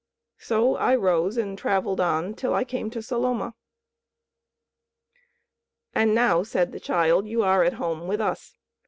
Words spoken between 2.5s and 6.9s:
I came to Saloma." "And now," said the